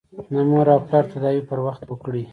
[0.33, 2.23] د مور او پلار تداوي پر وخت وکړئ.